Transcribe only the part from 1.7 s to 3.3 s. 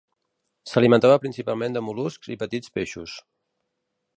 de mol·luscs i petits peixos.